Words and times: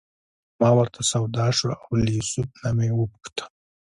زما 0.55 0.69
ورته 0.77 0.99
سودا 1.11 1.47
شوه 1.57 1.73
او 1.83 1.89
له 2.03 2.07
یوسف 2.17 2.47
نه 2.61 2.69
مې 2.77 2.89
وپوښتل. 2.93 3.45